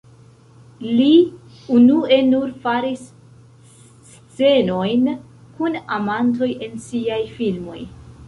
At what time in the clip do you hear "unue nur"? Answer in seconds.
1.75-2.53